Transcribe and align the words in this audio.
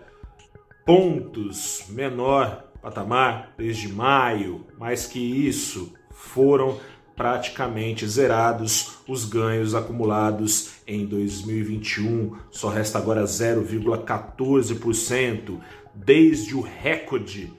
pontos, 0.86 1.84
menor 1.90 2.64
patamar 2.80 3.52
desde 3.58 3.88
maio, 3.88 4.64
mais 4.78 5.04
que 5.06 5.18
isso, 5.18 5.92
foram 6.10 6.80
praticamente 7.20 8.08
zerados 8.08 8.96
os 9.06 9.26
ganhos 9.26 9.74
acumulados 9.74 10.70
em 10.86 11.04
2021. 11.04 12.34
Só 12.50 12.70
resta 12.70 12.96
agora 12.96 13.24
0,14% 13.24 15.60
desde 15.94 16.56
o 16.56 16.62
recorde 16.62 17.52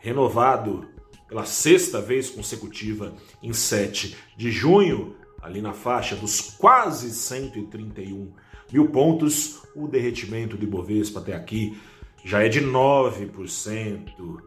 renovado 0.00 0.88
pela 1.28 1.44
sexta 1.44 2.00
vez 2.00 2.28
consecutiva 2.28 3.14
em 3.40 3.52
7 3.52 4.16
de 4.36 4.50
junho, 4.50 5.14
ali 5.40 5.62
na 5.62 5.72
faixa 5.72 6.16
dos 6.16 6.40
quase 6.40 7.12
131 7.12 8.32
mil 8.72 8.88
pontos, 8.88 9.62
o 9.76 9.86
derretimento 9.86 10.56
do 10.56 10.64
Ibovespa 10.64 11.20
até 11.20 11.36
aqui 11.36 11.78
já 12.24 12.42
é 12.42 12.48
de 12.48 12.60
9%. 12.60 14.42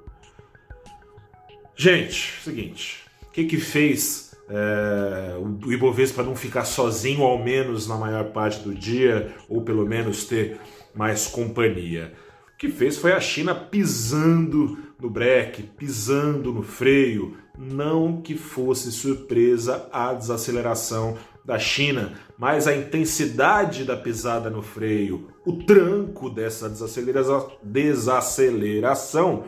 Gente, 1.74 2.34
seguinte, 2.44 3.06
o 3.22 3.28
que 3.32 3.46
que 3.46 3.62
fez 3.62 4.27
é, 4.50 5.36
o 5.38 5.72
Ibovespa 5.72 6.24
não 6.24 6.36
ficar 6.36 6.66
sozinho, 6.66 7.24
ao 7.24 7.44
menos 7.44 7.88
na 7.88 7.96
maior 7.96 8.32
parte 8.32 8.60
do 8.60 8.74
dia, 8.74 9.34
ou 9.50 9.62
pelo 9.62 9.86
menos 9.86 10.26
ter 10.26 10.58
mais 10.96 11.28
companhia? 11.28 12.14
que 12.58 12.70
fez 12.70 12.98
foi 12.98 13.12
a 13.12 13.20
China 13.20 13.54
pisando 13.54 14.80
no 15.00 15.08
breque, 15.10 15.62
pisando 15.62 16.52
no 16.52 16.64
freio. 16.64 17.38
Não 17.58 18.22
que 18.22 18.36
fosse 18.36 18.92
surpresa 18.92 19.88
a 19.92 20.14
desaceleração 20.14 21.18
da 21.46 21.60
China, 21.60 22.14
mas 22.38 22.68
a 22.68 22.76
intensidade 22.76 23.86
da 23.86 23.96
pisada 23.96 24.50
no 24.50 24.62
freio, 24.62 25.30
o 25.46 25.54
tranco 25.54 26.30
dessa 26.30 26.70
desaceleração, 26.70 29.46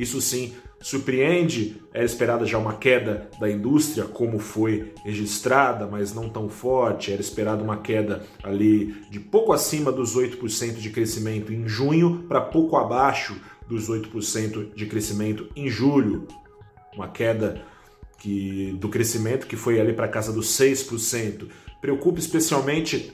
isso 0.00 0.18
sim 0.18 0.54
surpreende. 0.80 1.76
Era 1.92 2.04
esperada 2.04 2.46
já 2.46 2.56
uma 2.56 2.74
queda 2.74 3.28
da 3.38 3.50
indústria, 3.50 4.04
como 4.06 4.38
foi 4.38 4.94
registrada, 5.04 5.86
mas 5.86 6.14
não 6.14 6.30
tão 6.30 6.48
forte. 6.48 7.12
Era 7.12 7.20
esperada 7.20 7.62
uma 7.62 7.76
queda 7.76 8.24
ali 8.42 8.94
de 9.10 9.20
pouco 9.20 9.52
acima 9.52 9.92
dos 9.92 10.16
8% 10.16 10.76
de 10.76 10.88
crescimento 10.88 11.52
em 11.52 11.68
junho 11.68 12.24
para 12.26 12.40
pouco 12.40 12.76
abaixo 12.76 13.38
dos 13.68 13.90
8% 13.90 14.74
de 14.74 14.86
crescimento 14.86 15.48
em 15.54 15.68
julho. 15.68 16.26
Uma 16.96 17.08
queda 17.08 17.62
que, 18.18 18.74
do 18.80 18.88
crescimento 18.88 19.46
que 19.46 19.56
foi 19.56 19.78
ali 19.78 19.92
para 19.92 20.08
casa 20.08 20.32
dos 20.32 20.46
6%. 20.58 21.46
Preocupa 21.82 22.18
especialmente 22.18 23.12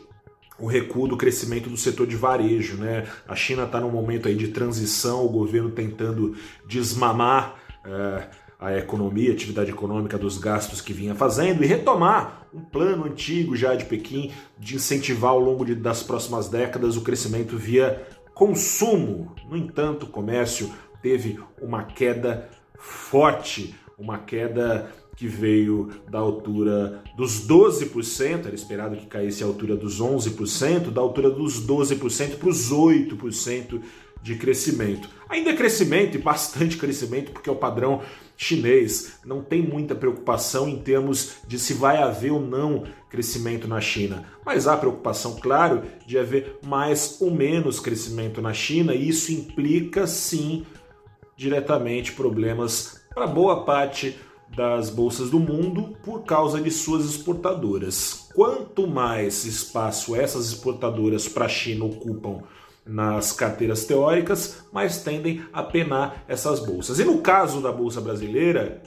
o 0.58 0.66
recuo 0.66 1.06
do 1.06 1.16
crescimento 1.16 1.68
do 1.68 1.76
setor 1.76 2.06
de 2.06 2.16
varejo. 2.16 2.76
Né? 2.76 3.06
A 3.26 3.34
China 3.34 3.64
está 3.64 3.80
num 3.80 3.90
momento 3.90 4.28
aí 4.28 4.34
de 4.34 4.48
transição, 4.48 5.24
o 5.24 5.28
governo 5.28 5.70
tentando 5.70 6.34
desmamar 6.66 7.56
é, 7.84 8.28
a 8.58 8.76
economia, 8.76 9.30
a 9.30 9.34
atividade 9.34 9.70
econômica 9.70 10.16
dos 10.16 10.38
gastos 10.38 10.80
que 10.80 10.92
vinha 10.92 11.14
fazendo 11.14 11.62
e 11.62 11.66
retomar 11.66 12.46
um 12.52 12.60
plano 12.60 13.04
antigo 13.04 13.54
já 13.54 13.74
de 13.74 13.84
Pequim 13.84 14.32
de 14.58 14.76
incentivar 14.76 15.32
ao 15.32 15.40
longo 15.40 15.64
de, 15.64 15.74
das 15.74 16.02
próximas 16.02 16.48
décadas 16.48 16.96
o 16.96 17.02
crescimento 17.02 17.56
via 17.56 18.06
consumo. 18.34 19.34
No 19.48 19.56
entanto, 19.56 20.04
o 20.04 20.08
comércio 20.08 20.70
teve 21.02 21.38
uma 21.60 21.84
queda 21.84 22.48
forte, 22.78 23.74
uma 23.98 24.18
queda 24.18 24.90
que 25.16 25.26
veio 25.26 25.88
da 26.10 26.18
altura 26.18 27.02
dos 27.16 27.48
12%, 27.48 28.46
era 28.46 28.54
esperado 28.54 28.96
que 28.96 29.06
caísse 29.06 29.42
a 29.42 29.46
altura 29.46 29.74
dos 29.74 30.00
11%, 30.00 30.90
da 30.90 31.00
altura 31.00 31.30
dos 31.30 31.66
12% 31.66 32.36
para 32.36 32.48
os 32.48 32.70
8% 32.70 33.80
de 34.22 34.34
crescimento. 34.36 35.08
Ainda 35.28 35.50
é 35.50 35.56
crescimento 35.56 36.16
e 36.16 36.20
bastante 36.20 36.76
crescimento, 36.76 37.32
porque 37.32 37.48
é 37.48 37.52
o 37.52 37.56
padrão 37.56 38.02
chinês. 38.36 39.18
Não 39.24 39.40
tem 39.40 39.62
muita 39.62 39.94
preocupação 39.94 40.68
em 40.68 40.78
termos 40.78 41.36
de 41.46 41.58
se 41.58 41.72
vai 41.72 41.98
haver 41.98 42.32
ou 42.32 42.40
não 42.40 42.84
crescimento 43.08 43.66
na 43.66 43.80
China. 43.80 44.24
Mas 44.44 44.66
há 44.66 44.76
preocupação, 44.76 45.36
claro, 45.40 45.82
de 46.06 46.18
haver 46.18 46.58
mais 46.62 47.16
ou 47.20 47.30
menos 47.30 47.80
crescimento 47.80 48.42
na 48.42 48.52
China, 48.52 48.94
e 48.94 49.08
isso 49.08 49.32
implica 49.32 50.06
sim 50.06 50.66
diretamente 51.36 52.12
problemas 52.12 53.00
para 53.14 53.26
boa 53.26 53.64
parte 53.64 54.16
das 54.54 54.90
bolsas 54.90 55.30
do 55.30 55.38
mundo 55.38 55.96
por 56.02 56.24
causa 56.24 56.60
de 56.60 56.70
suas 56.70 57.04
exportadoras. 57.04 58.28
Quanto 58.34 58.86
mais 58.86 59.44
espaço 59.44 60.14
essas 60.14 60.52
exportadoras 60.52 61.28
para 61.28 61.46
a 61.46 61.48
China 61.48 61.84
ocupam 61.84 62.42
nas 62.84 63.32
carteiras 63.32 63.84
teóricas, 63.84 64.64
mais 64.72 65.02
tendem 65.02 65.42
a 65.52 65.62
penar 65.62 66.24
essas 66.28 66.60
bolsas. 66.60 66.98
E 66.98 67.04
no 67.04 67.18
caso 67.18 67.60
da 67.60 67.72
bolsa 67.72 68.00
brasileira, 68.00 68.82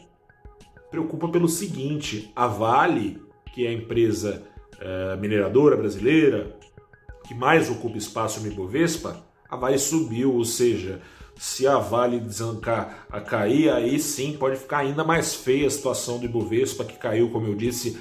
preocupa 0.89 1.27
pelo 1.27 1.49
seguinte: 1.49 2.31
a 2.35 2.47
Vale, 2.47 3.21
que 3.53 3.65
é 3.65 3.69
a 3.69 3.73
empresa 3.73 4.43
é, 4.79 5.15
mineradora 5.17 5.75
brasileira 5.75 6.57
que 7.29 7.35
mais 7.35 7.69
ocupa 7.69 7.95
espaço 7.95 8.41
no 8.41 8.47
Ibovespa, 8.47 9.23
a 9.47 9.55
Vale 9.55 9.77
subiu, 9.77 10.33
ou 10.33 10.43
seja, 10.43 10.99
se 11.39 11.65
a 11.65 11.77
Vale 11.77 12.19
desancar 12.19 13.07
a 13.09 13.21
cair, 13.21 13.69
aí 13.69 13.97
sim 13.97 14.35
pode 14.37 14.57
ficar 14.57 14.79
ainda 14.79 15.05
mais 15.05 15.33
feia 15.33 15.67
a 15.67 15.71
situação 15.71 16.19
do 16.19 16.25
Ibovespa, 16.25 16.83
que 16.83 16.97
caiu, 16.97 17.29
como 17.29 17.47
eu 17.47 17.55
disse, 17.55 17.97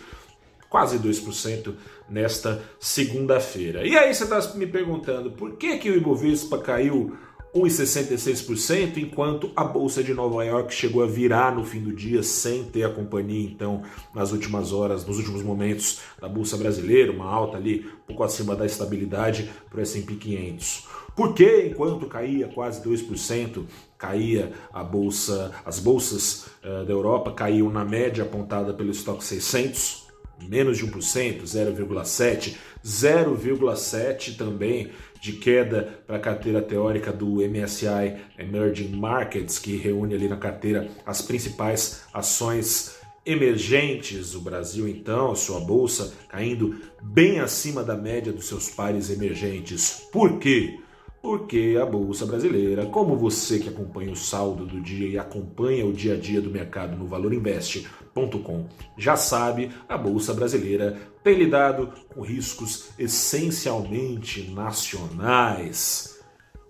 quase 0.69 0.99
2% 0.99 1.72
nesta 2.10 2.60
segunda-feira. 2.81 3.87
E 3.87 3.97
aí 3.97 4.12
você 4.12 4.25
está 4.25 4.41
me 4.54 4.66
perguntando 4.66 5.31
por 5.31 5.53
que, 5.53 5.78
que 5.78 5.88
o 5.88 5.97
Ibovespa 5.97 6.59
caiu 6.59 7.16
1,66%, 7.58 8.98
enquanto 8.98 9.50
a 9.56 9.64
Bolsa 9.64 10.02
de 10.02 10.14
Nova 10.14 10.44
York 10.44 10.72
chegou 10.72 11.02
a 11.02 11.06
virar 11.06 11.54
no 11.54 11.64
fim 11.64 11.80
do 11.80 11.92
dia 11.92 12.22
sem 12.22 12.64
ter 12.64 12.84
a 12.84 12.88
companhia, 12.88 13.48
então, 13.48 13.82
nas 14.14 14.32
últimas 14.32 14.72
horas, 14.72 15.04
nos 15.04 15.19
últimos 15.19 15.42
momentos 15.42 16.00
da 16.20 16.28
Bolsa 16.28 16.56
Brasileira, 16.56 17.12
uma 17.12 17.26
alta 17.26 17.56
ali 17.56 17.86
um 17.86 18.06
pouco 18.06 18.22
acima 18.22 18.56
da 18.56 18.66
estabilidade 18.66 19.50
para 19.68 19.78
o 19.78 19.82
S&P 19.82 20.14
500. 20.14 20.86
Por 21.14 21.34
que, 21.34 21.66
enquanto 21.66 22.06
caía 22.06 22.48
quase 22.48 22.82
2%, 22.82 23.64
caía 23.98 24.52
a 24.72 24.84
bolsa, 24.84 25.52
as 25.66 25.80
bolsas 25.80 26.47
uh, 26.62 26.84
da 26.84 26.92
Europa 26.92 27.32
caíam 27.32 27.68
na 27.70 27.84
média 27.84 28.22
apontada 28.22 28.72
pelo 28.72 28.91
estoque 28.91 29.24
600, 29.24 30.07
menos 30.47 30.78
de 30.78 30.87
1%, 30.87 31.43
0,7%, 31.43 32.56
0,7% 32.84 34.37
também 34.37 34.91
de 35.21 35.32
queda 35.32 36.00
para 36.06 36.16
a 36.16 36.21
carteira 36.21 36.62
teórica 36.62 37.12
do 37.12 37.37
MSCI 37.37 38.16
Emerging 38.38 38.97
Markets, 38.97 39.59
que 39.59 39.77
reúne 39.77 40.15
ali 40.15 40.28
na 40.28 40.36
carteira 40.36 40.89
as 41.04 41.21
principais 41.21 42.03
ações 42.15 42.98
emergentes. 43.27 44.34
O 44.34 44.41
Brasil, 44.41 44.89
então, 44.89 45.34
sua 45.34 45.60
bolsa 45.60 46.15
caindo 46.28 46.80
bem 47.03 47.41
acima 47.41 47.83
da 47.83 47.97
média 47.97 48.33
dos 48.33 48.47
seus 48.47 48.71
pares 48.71 49.10
emergentes. 49.10 50.03
Por 50.12 50.39
quê? 50.39 50.78
Porque 51.20 51.76
a 51.80 51.84
Bolsa 51.84 52.24
Brasileira, 52.24 52.86
como 52.86 53.16
você 53.16 53.59
que 53.59 53.68
acompanha 53.68 54.12
o 54.12 54.16
saldo 54.16 54.65
do 54.65 54.80
dia 54.80 55.09
e 55.09 55.18
acompanha 55.18 55.84
o 55.84 55.92
dia 55.92 56.15
a 56.15 56.16
dia 56.16 56.41
do 56.41 56.50
mercado 56.50 56.97
no 56.97 57.06
valorinvest.com, 57.06 58.66
já 58.97 59.16
sabe, 59.16 59.70
a 59.88 59.98
Bolsa 59.98 60.32
Brasileira 60.32 60.97
tem 61.22 61.34
lidado 61.34 61.92
com 62.15 62.22
riscos 62.22 62.91
essencialmente 62.98 64.50
nacionais. 64.50 66.20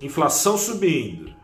Inflação 0.00 0.56
subindo, 0.56 1.34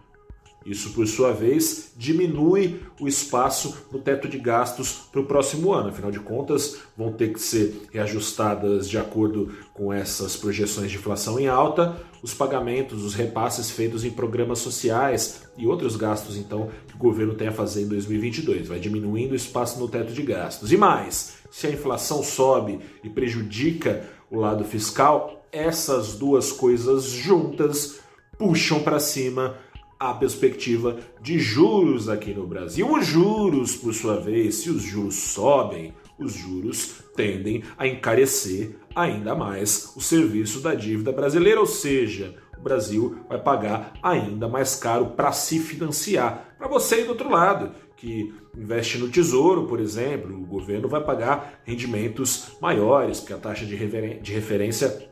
Isso, 0.64 0.92
por 0.92 1.06
sua 1.06 1.32
vez, 1.32 1.92
diminui 1.96 2.80
o 2.98 3.06
espaço 3.06 3.76
no 3.92 3.98
teto 3.98 4.28
de 4.28 4.38
gastos 4.38 4.92
para 5.12 5.20
o 5.20 5.26
próximo 5.26 5.72
ano. 5.72 5.90
Afinal 5.90 6.10
de 6.10 6.20
contas, 6.20 6.78
vão 6.96 7.12
ter 7.12 7.32
que 7.32 7.40
ser 7.40 7.82
reajustadas 7.92 8.88
de 8.88 8.96
acordo 8.96 9.52
com 9.74 9.92
essas 9.92 10.36
projeções 10.36 10.90
de 10.90 10.96
inflação 10.96 11.38
em 11.38 11.48
alta 11.48 11.96
os 12.24 12.32
pagamentos, 12.32 13.04
os 13.04 13.12
repasses 13.12 13.70
feitos 13.70 14.02
em 14.02 14.10
programas 14.10 14.58
sociais 14.60 15.42
e 15.58 15.66
outros 15.66 15.94
gastos, 15.94 16.38
então, 16.38 16.70
que 16.88 16.94
o 16.94 16.98
governo 16.98 17.34
tem 17.34 17.48
a 17.48 17.52
fazer 17.52 17.82
em 17.82 17.86
2022. 17.86 18.66
Vai 18.66 18.78
diminuindo 18.78 19.32
o 19.32 19.36
espaço 19.36 19.78
no 19.78 19.86
teto 19.86 20.10
de 20.10 20.22
gastos. 20.22 20.72
E 20.72 20.76
mais, 20.78 21.34
se 21.50 21.66
a 21.66 21.70
inflação 21.70 22.22
sobe 22.22 22.80
e 23.04 23.10
prejudica 23.10 24.08
o 24.30 24.38
lado 24.38 24.64
fiscal, 24.64 25.46
essas 25.52 26.14
duas 26.14 26.50
coisas 26.50 27.04
juntas 27.04 28.00
puxam 28.38 28.82
para 28.82 28.98
cima 28.98 29.58
a 29.98 30.12
perspectiva 30.14 30.98
de 31.20 31.38
juros 31.38 32.08
aqui 32.08 32.32
no 32.34 32.46
Brasil. 32.46 32.90
Os 32.90 33.06
juros, 33.06 33.76
por 33.76 33.94
sua 33.94 34.20
vez, 34.20 34.56
se 34.56 34.70
os 34.70 34.82
juros 34.82 35.14
sobem, 35.14 35.94
os 36.18 36.32
juros 36.32 37.02
tendem 37.16 37.62
a 37.76 37.86
encarecer 37.86 38.76
ainda 38.94 39.34
mais 39.34 39.92
o 39.96 40.00
serviço 40.00 40.60
da 40.60 40.74
dívida 40.74 41.12
brasileira, 41.12 41.60
ou 41.60 41.66
seja, 41.66 42.34
o 42.56 42.62
Brasil 42.62 43.18
vai 43.28 43.38
pagar 43.38 43.92
ainda 44.02 44.48
mais 44.48 44.76
caro 44.76 45.06
para 45.06 45.32
se 45.32 45.58
financiar. 45.58 46.54
Para 46.58 46.68
você 46.68 46.96
aí 46.96 47.04
do 47.04 47.10
outro 47.10 47.30
lado, 47.30 47.72
que 47.96 48.34
investe 48.56 48.98
no 48.98 49.08
tesouro, 49.08 49.66
por 49.66 49.80
exemplo, 49.80 50.36
o 50.36 50.46
governo 50.46 50.88
vai 50.88 51.02
pagar 51.02 51.60
rendimentos 51.64 52.52
maiores, 52.60 53.20
porque 53.20 53.32
a 53.32 53.38
taxa 53.38 53.64
de, 53.64 53.74
referência 53.74 55.08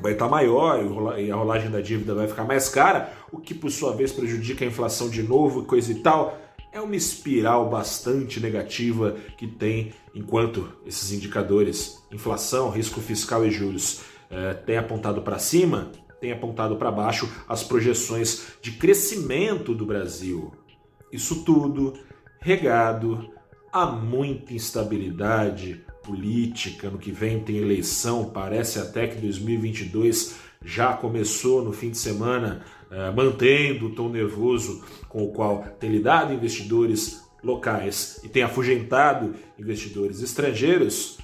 vai 0.00 0.12
estar 0.12 0.28
maior 0.28 0.78
e 1.18 1.30
a 1.30 1.34
rolagem 1.34 1.70
da 1.70 1.80
dívida 1.80 2.14
vai 2.14 2.28
ficar 2.28 2.44
mais 2.44 2.68
cara, 2.68 3.12
o 3.32 3.38
que 3.38 3.54
por 3.54 3.70
sua 3.70 3.92
vez 3.94 4.12
prejudica 4.12 4.64
a 4.64 4.68
inflação 4.68 5.08
de 5.08 5.22
novo, 5.22 5.64
coisa 5.64 5.90
e 5.90 5.96
tal. 5.96 6.38
É 6.72 6.80
uma 6.80 6.96
espiral 6.96 7.70
bastante 7.70 8.38
negativa 8.38 9.16
que 9.38 9.46
tem 9.46 9.94
enquanto 10.14 10.68
esses 10.84 11.10
indicadores, 11.12 12.02
inflação, 12.12 12.70
risco 12.70 13.00
fiscal 13.00 13.46
e 13.46 13.50
juros, 13.50 14.02
é, 14.28 14.52
têm 14.52 14.76
apontado 14.76 15.22
para 15.22 15.38
cima, 15.38 15.90
tem 16.20 16.32
apontado 16.32 16.76
para 16.76 16.90
baixo 16.90 17.30
as 17.48 17.62
projeções 17.62 18.48
de 18.60 18.72
crescimento 18.72 19.74
do 19.74 19.86
Brasil. 19.86 20.52
Isso 21.10 21.44
tudo 21.44 21.94
regado 22.40 23.30
a 23.72 23.86
muita 23.86 24.52
instabilidade, 24.52 25.84
política, 26.06 26.88
no 26.88 26.98
que 26.98 27.10
vem 27.10 27.40
tem 27.40 27.56
eleição, 27.56 28.30
parece 28.32 28.78
até 28.78 29.08
que 29.08 29.20
2022 29.20 30.36
já 30.64 30.92
começou 30.92 31.64
no 31.64 31.72
fim 31.72 31.90
de 31.90 31.98
semana, 31.98 32.62
uh, 32.90 33.14
mantendo 33.14 33.86
o 33.86 33.90
tom 33.90 34.08
nervoso 34.08 34.84
com 35.08 35.24
o 35.24 35.32
qual 35.32 35.64
tem 35.80 35.90
lidado 35.90 36.32
investidores 36.32 37.26
locais 37.42 38.20
e 38.24 38.28
tem 38.28 38.42
afugentado 38.42 39.34
investidores 39.58 40.22
estrangeiros. 40.22 41.18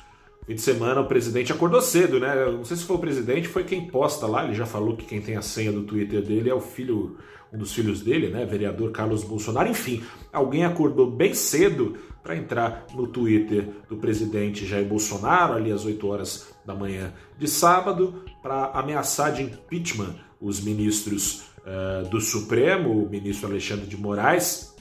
Fim 0.45 0.57
de 0.57 0.61
semana 0.61 1.01
o 1.01 1.07
presidente 1.07 1.53
acordou 1.53 1.81
cedo, 1.81 2.19
né? 2.19 2.35
Não 2.47 2.65
sei 2.65 2.77
se 2.77 2.85
foi 2.85 2.97
o 2.97 2.99
presidente, 2.99 3.47
foi 3.47 3.63
quem 3.63 3.87
posta 3.87 4.27
lá. 4.27 4.45
Ele 4.45 4.55
já 4.55 4.67
falou 4.67 4.97
que 4.97 5.05
quem 5.05 5.21
tem 5.21 5.37
a 5.37 5.43
senha 5.43 5.71
do 5.71 5.85
Twitter 5.85 6.21
dele 6.21 6.51
é 6.51 6.55
o 6.55 6.61
filho, 6.61 7.17
um 7.53 7.59
dos 7.59 7.73
filhos 7.73 8.01
dele, 8.01 8.29
né? 8.29 8.45
Vereador 8.45 8.91
Carlos 8.91 9.23
Bolsonaro. 9.23 9.71
Enfim, 9.71 10.03
alguém 10.33 10.65
acordou 10.65 11.09
bem 11.09 11.33
cedo 11.33 11.97
para 12.25 12.37
entrar 12.37 12.87
no 12.93 13.07
Twitter 13.07 13.69
do 13.89 13.97
presidente 13.97 14.67
Jair 14.67 14.87
Bolsonaro, 14.87 15.55
ali 15.55 15.71
às 15.71 15.85
8 15.85 16.07
horas 16.09 16.49
da 16.67 16.75
manhã 16.75 17.13
de 17.39 17.47
sábado, 17.47 18.25
para 18.43 18.67
ameaçar 18.73 19.33
de 19.33 19.43
impeachment 19.43 20.17
os 20.41 20.61
ministros 20.61 21.45
uh, 21.59 22.09
do 22.09 22.21
Supremo, 22.21 23.05
o 23.05 23.09
ministro 23.09 23.49
Alexandre 23.49 23.87
de 23.87 23.97
Moraes, 23.97 24.72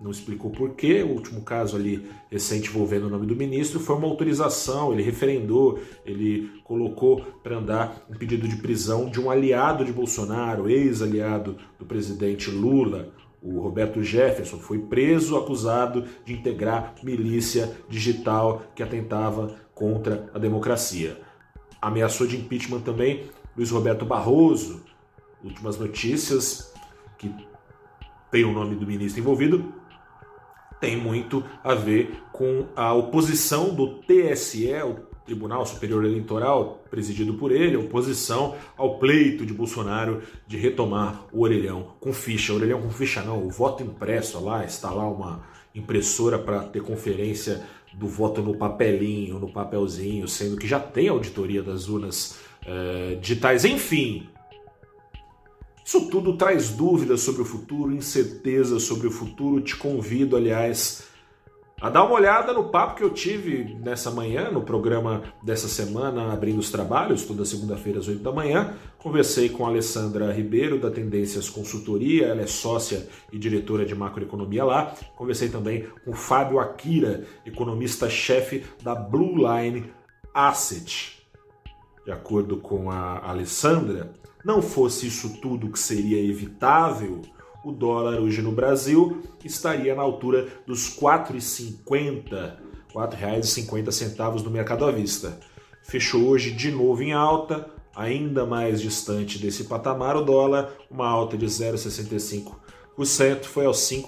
não 0.00 0.10
explicou 0.10 0.50
porquê. 0.50 1.02
O 1.02 1.10
último 1.10 1.42
caso 1.42 1.76
ali 1.76 2.10
recente 2.30 2.68
envolvendo 2.68 3.06
o 3.06 3.10
nome 3.10 3.26
do 3.26 3.36
ministro 3.36 3.78
foi 3.78 3.96
uma 3.96 4.08
autorização, 4.08 4.92
ele 4.92 5.02
referendou, 5.02 5.78
ele 6.06 6.50
colocou 6.64 7.20
para 7.42 7.58
andar 7.58 8.06
um 8.08 8.14
pedido 8.14 8.48
de 8.48 8.56
prisão 8.56 9.10
de 9.10 9.20
um 9.20 9.30
aliado 9.30 9.84
de 9.84 9.92
Bolsonaro, 9.92 10.68
ex-aliado 10.68 11.56
do 11.78 11.84
presidente 11.84 12.50
Lula, 12.50 13.12
o 13.42 13.60
Roberto 13.60 14.02
Jefferson 14.02 14.58
foi 14.58 14.78
preso 14.78 15.36
acusado 15.36 16.04
de 16.24 16.34
integrar 16.34 16.94
milícia 17.02 17.74
digital 17.88 18.62
que 18.74 18.82
atentava 18.82 19.56
contra 19.74 20.30
a 20.34 20.38
democracia. 20.38 21.18
Ameaçou 21.80 22.26
de 22.26 22.36
impeachment 22.36 22.80
também 22.80 23.24
Luiz 23.56 23.70
Roberto 23.70 24.04
Barroso. 24.04 24.82
Últimas 25.42 25.78
notícias 25.78 26.74
que 27.16 27.34
tem 28.30 28.44
o 28.44 28.52
nome 28.52 28.76
do 28.76 28.86
ministro 28.86 29.20
envolvido 29.20 29.72
tem 30.80 30.96
muito 30.96 31.44
a 31.62 31.74
ver 31.74 32.22
com 32.32 32.66
a 32.74 32.92
oposição 32.94 33.74
do 33.74 34.00
TSE, 34.00 34.72
o 34.82 35.10
Tribunal 35.24 35.64
Superior 35.64 36.04
Eleitoral, 36.04 36.82
presidido 36.90 37.34
por 37.34 37.52
ele, 37.52 37.76
oposição 37.76 38.56
ao 38.76 38.98
pleito 38.98 39.46
de 39.46 39.52
Bolsonaro 39.52 40.22
de 40.46 40.56
retomar 40.56 41.26
o 41.32 41.42
orelhão 41.42 41.94
com 42.00 42.12
ficha. 42.12 42.52
Orelhão 42.52 42.80
com 42.80 42.90
ficha 42.90 43.22
não, 43.22 43.46
o 43.46 43.50
voto 43.50 43.82
impresso 43.82 44.42
lá, 44.42 44.64
está 44.64 44.90
lá 44.90 45.08
uma 45.08 45.44
impressora 45.74 46.38
para 46.38 46.60
ter 46.64 46.82
conferência 46.82 47.62
do 47.92 48.08
voto 48.08 48.40
no 48.40 48.56
papelinho, 48.56 49.38
no 49.38 49.52
papelzinho, 49.52 50.26
sendo 50.26 50.56
que 50.56 50.66
já 50.66 50.80
tem 50.80 51.08
auditoria 51.08 51.62
das 51.62 51.88
urnas 51.88 52.38
é, 52.66 53.16
digitais. 53.20 53.64
Enfim, 53.64 54.28
isso 55.84 56.08
tudo 56.08 56.36
traz 56.36 56.70
dúvidas 56.70 57.20
sobre 57.20 57.42
o 57.42 57.44
futuro, 57.44 57.92
incerteza 57.92 58.78
sobre 58.78 59.06
o 59.06 59.10
futuro. 59.10 59.60
Te 59.60 59.76
convido, 59.76 60.36
aliás, 60.36 61.10
a 61.80 61.88
dar 61.88 62.04
uma 62.04 62.14
olhada 62.14 62.52
no 62.52 62.64
papo 62.68 62.96
que 62.96 63.02
eu 63.02 63.08
tive 63.08 63.74
nessa 63.82 64.10
manhã, 64.10 64.50
no 64.50 64.62
programa 64.62 65.22
dessa 65.42 65.66
semana, 65.66 66.30
abrindo 66.30 66.58
os 66.58 66.70
trabalhos, 66.70 67.24
toda 67.24 67.42
segunda-feira 67.42 67.98
às 67.98 68.06
8 68.06 68.22
da 68.22 68.30
manhã. 68.30 68.74
Conversei 68.98 69.48
com 69.48 69.64
a 69.64 69.68
Alessandra 69.68 70.30
Ribeiro, 70.30 70.78
da 70.78 70.90
Tendências 70.90 71.48
Consultoria, 71.48 72.26
ela 72.26 72.42
é 72.42 72.46
sócia 72.46 73.08
e 73.32 73.38
diretora 73.38 73.86
de 73.86 73.94
macroeconomia 73.94 74.62
lá. 74.62 74.94
Conversei 75.16 75.48
também 75.48 75.86
com 76.04 76.12
Fábio 76.12 76.60
Akira, 76.60 77.24
economista-chefe 77.46 78.62
da 78.82 78.94
Blue 78.94 79.36
Line 79.36 79.90
Asset. 80.34 81.19
De 82.10 82.14
acordo 82.14 82.56
com 82.56 82.90
a 82.90 83.30
Alessandra, 83.30 84.10
não 84.44 84.60
fosse 84.60 85.06
isso 85.06 85.38
tudo 85.40 85.70
que 85.70 85.78
seria 85.78 86.20
evitável, 86.20 87.22
o 87.64 87.70
dólar 87.70 88.18
hoje 88.18 88.42
no 88.42 88.50
Brasil 88.50 89.22
estaria 89.44 89.94
na 89.94 90.02
altura 90.02 90.48
dos 90.66 90.96
R$ 90.96 91.02
4,50, 91.02 92.32
R$ 92.32 92.56
4,50 92.92 94.42
no 94.42 94.50
mercado 94.50 94.84
à 94.84 94.90
vista. 94.90 95.38
Fechou 95.84 96.24
hoje 96.24 96.50
de 96.50 96.72
novo 96.72 97.00
em 97.00 97.12
alta, 97.12 97.70
ainda 97.94 98.44
mais 98.44 98.80
distante 98.80 99.38
desse 99.38 99.62
patamar, 99.62 100.16
o 100.16 100.24
dólar, 100.24 100.72
uma 100.90 101.06
alta 101.06 101.38
de 101.38 101.46
0,65%, 101.46 103.44
foi 103.44 103.66
aos 103.66 103.88
R$ 103.88 103.98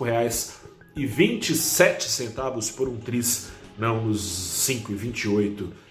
5,27 0.96 2.75
por 2.75 2.88
um 2.88 2.97
tris, 2.97 3.52
não 3.78 4.06
nos 4.06 4.23
5,28 4.68 5.82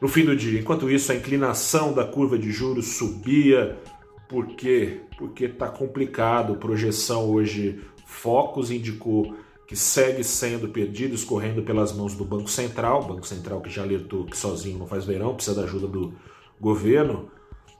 no 0.00 0.08
fim 0.08 0.24
do 0.24 0.34
dia. 0.34 0.60
Enquanto 0.60 0.90
isso, 0.90 1.12
a 1.12 1.14
inclinação 1.14 1.92
da 1.92 2.04
curva 2.04 2.38
de 2.38 2.50
juros 2.50 2.96
subia, 2.96 3.78
por 4.28 4.46
quê? 4.46 5.00
Porque 5.18 5.44
está 5.46 5.68
complicado. 5.68 6.56
Projeção 6.56 7.28
hoje, 7.28 7.80
Focus 8.06 8.70
indicou 8.70 9.34
que 9.66 9.76
segue 9.76 10.24
sendo 10.24 10.68
perdido, 10.68 11.14
escorrendo 11.14 11.62
pelas 11.62 11.92
mãos 11.92 12.14
do 12.14 12.24
Banco 12.24 12.48
Central. 12.48 13.04
Banco 13.04 13.26
Central 13.26 13.60
que 13.60 13.70
já 13.70 13.82
alertou 13.82 14.24
que 14.24 14.36
sozinho 14.36 14.78
não 14.78 14.86
faz 14.86 15.04
verão, 15.04 15.34
precisa 15.34 15.56
da 15.56 15.62
ajuda 15.62 15.86
do 15.86 16.14
governo. 16.60 17.28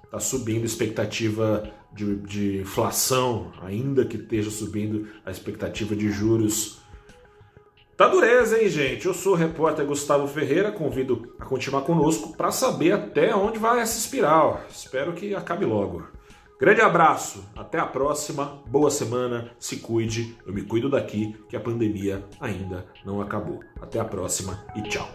Está 0.05 0.21
subindo 0.21 0.63
a 0.63 0.67
expectativa 0.67 1.71
de, 1.93 2.17
de 2.17 2.59
inflação, 2.59 3.53
ainda 3.63 4.05
que 4.05 4.17
esteja 4.17 4.51
subindo 4.51 5.09
a 5.25 5.31
expectativa 5.31 5.95
de 5.95 6.11
juros. 6.11 6.80
Tá 8.01 8.09
dureza, 8.09 8.59
hein, 8.59 8.67
gente? 8.67 9.05
Eu 9.05 9.13
sou 9.13 9.35
o 9.35 9.37
repórter 9.37 9.85
Gustavo 9.85 10.27
Ferreira, 10.27 10.73
convido 10.73 11.35
a 11.39 11.45
continuar 11.45 11.83
conosco 11.83 12.35
para 12.35 12.51
saber 12.51 12.93
até 12.93 13.37
onde 13.37 13.59
vai 13.59 13.79
essa 13.79 13.99
espiral. 13.99 14.63
Espero 14.71 15.13
que 15.13 15.35
acabe 15.35 15.67
logo. 15.67 16.09
Grande 16.59 16.81
abraço, 16.81 17.45
até 17.55 17.79
a 17.79 17.85
próxima, 17.85 18.63
boa 18.67 18.91
semana, 18.91 19.51
se 19.59 19.81
cuide, 19.81 20.35
eu 20.47 20.55
me 20.55 20.63
cuido 20.63 20.89
daqui, 20.89 21.37
que 21.47 21.55
a 21.55 21.61
pandemia 21.61 22.25
ainda 22.41 22.87
não 23.05 23.21
acabou. 23.21 23.61
Até 23.83 24.01
a 24.01 24.05
próxima 24.07 24.65
e 24.75 24.81
tchau. 24.81 25.07